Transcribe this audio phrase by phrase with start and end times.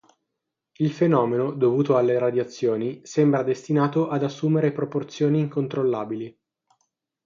[0.77, 6.39] Il fenomeno, dovuto alle radiazioni, sembra destinato ad assumere proporzioni incontrollabili.